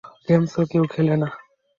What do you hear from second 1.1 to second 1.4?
না।